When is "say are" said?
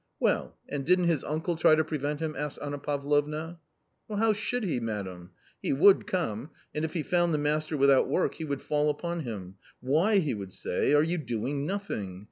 10.53-11.03